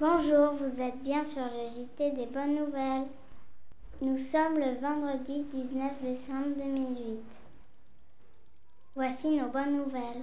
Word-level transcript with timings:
Bonjour, 0.00 0.52
vous 0.52 0.80
êtes 0.80 1.02
bien 1.02 1.24
sur 1.24 1.42
le 1.42 1.68
JT 1.68 2.12
des 2.12 2.26
bonnes 2.26 2.54
nouvelles. 2.54 3.08
Nous 4.00 4.16
sommes 4.16 4.56
le 4.56 4.78
vendredi 4.80 5.42
19 5.42 6.00
décembre 6.00 6.54
2008. 6.56 7.18
Voici 8.94 9.30
nos 9.30 9.48
bonnes 9.48 9.76
nouvelles. 9.78 10.22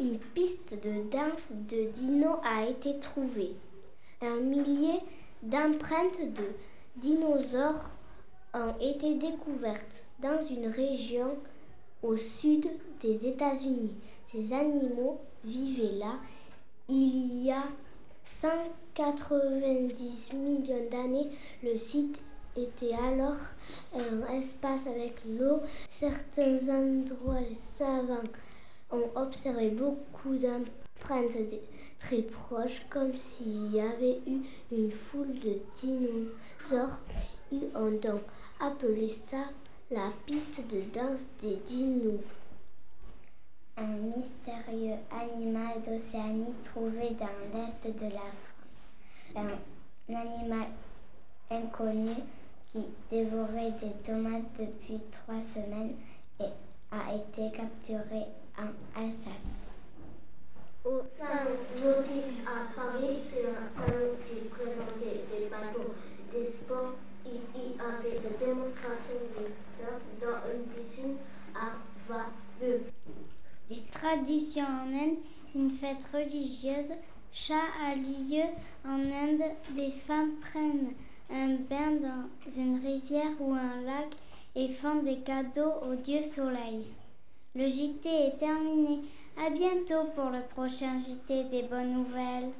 Une 0.00 0.18
piste 0.18 0.82
de 0.82 1.10
danse 1.10 1.52
de 1.52 1.90
dino 1.90 2.36
a 2.42 2.64
été 2.64 2.98
trouvée. 3.00 3.54
Un 4.22 4.36
millier 4.36 5.00
d'empreintes 5.42 6.32
de 6.32 6.54
dinosaures 6.96 7.90
ont 8.54 8.76
été 8.80 9.16
découvertes 9.16 10.06
dans 10.20 10.40
une 10.40 10.68
région 10.68 11.36
au 12.02 12.16
sud 12.16 12.66
des 13.02 13.26
États-Unis. 13.26 13.94
Ces 14.24 14.54
animaux 14.54 15.20
vivaient 15.44 15.98
là 15.98 16.14
il 16.88 17.42
y 17.42 17.50
a 17.50 17.64
190 18.94 20.32
millions 20.34 20.88
d'années. 20.90 21.30
Le 21.62 21.76
site 21.78 22.20
était 22.56 22.94
alors 22.94 23.36
un 23.94 24.26
espace 24.34 24.86
avec 24.86 25.14
l'eau. 25.26 25.60
Certains 25.90 26.56
endroits, 26.68 27.40
les 27.40 27.56
savants 27.56 28.22
ont 28.92 29.10
observé 29.16 29.70
beaucoup 29.70 30.36
d'empreintes 30.36 31.36
très 31.98 32.22
proches, 32.22 32.86
comme 32.88 33.16
s'il 33.16 33.74
y 33.74 33.80
avait 33.80 34.20
eu 34.26 34.42
une 34.70 34.92
foule 34.92 35.38
de 35.40 35.58
dinosaures. 35.80 37.00
Ils 37.50 37.68
ont 37.74 37.90
donc 37.90 38.22
appelé 38.60 39.08
ça 39.08 39.50
la 39.90 40.10
piste 40.24 40.60
de 40.68 40.82
danse 40.92 41.26
des 41.40 41.56
dinos. 41.66 42.20
Un 43.78 44.16
mystérieux 44.16 44.96
animal 45.10 45.82
d'Océanie 45.82 46.54
trouvé 46.64 47.10
dans 47.10 47.28
l'est 47.52 47.86
de 47.86 48.04
la 48.04 48.30
France. 48.32 48.88
Un 49.34 50.14
animal 50.14 50.68
inconnu 51.50 52.14
qui 52.72 52.86
dévorait 53.10 53.72
des 53.72 53.92
tomates 54.02 54.44
depuis 54.58 54.98
trois 55.12 55.42
semaines 55.42 55.94
et 56.40 56.48
a 56.90 57.14
été 57.16 57.54
capturé 57.54 58.24
en 58.58 58.98
Alsace. 58.98 59.68
Au 60.82 61.02
salon 61.06 61.50
nautique 61.84 62.46
à 62.46 62.74
Paris, 62.74 63.16
c'est 63.18 63.44
un 63.44 63.66
salon 63.66 64.16
qui 64.24 64.40
présentait 64.48 65.24
des 65.30 65.50
bateaux, 65.50 65.92
des 66.32 66.44
sports. 66.44 66.94
Il 67.26 67.34
y 67.34 67.74
avait 67.78 68.20
des 68.20 68.42
démonstrations 68.42 69.20
de 69.38 69.50
sport 69.50 70.00
dans 70.22 70.50
une 70.50 70.64
piscine 70.64 71.16
à 71.54 71.72
vapeur. 72.08 72.80
Des 73.96 74.02
traditions 74.02 74.64
en 74.64 74.94
Inde, 74.94 75.16
une 75.54 75.70
fête 75.70 76.04
religieuse, 76.12 76.92
chat 77.32 77.54
a 77.82 77.94
lieu 77.94 78.44
en 78.84 79.00
Inde. 79.00 79.42
Des 79.70 79.90
femmes 79.90 80.32
prennent 80.42 80.92
un 81.30 81.56
bain 81.68 81.92
dans 82.02 82.50
une 82.50 82.78
rivière 82.78 83.40
ou 83.40 83.54
un 83.54 83.80
lac 83.82 84.08
et 84.54 84.68
font 84.68 85.02
des 85.02 85.20
cadeaux 85.20 85.72
au 85.88 85.94
dieu 85.94 86.22
soleil. 86.22 86.86
Le 87.54 87.68
JT 87.68 88.06
est 88.06 88.38
terminé. 88.38 89.00
À 89.38 89.48
bientôt 89.50 90.10
pour 90.14 90.30
le 90.30 90.42
prochain 90.42 90.98
JT 90.98 91.44
des 91.44 91.62
bonnes 91.62 91.94
nouvelles. 91.94 92.50